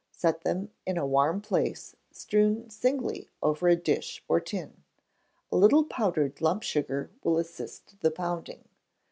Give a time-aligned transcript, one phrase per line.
[0.13, 4.81] Set them in a warm place, strewn singly over a dish or tin.
[5.51, 8.67] A little powdered lump sugar will assist the pounding.